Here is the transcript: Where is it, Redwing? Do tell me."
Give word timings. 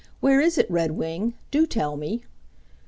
Where 0.19 0.41
is 0.41 0.57
it, 0.57 0.65
Redwing? 0.67 1.33
Do 1.51 1.67
tell 1.67 1.95
me." 1.95 2.23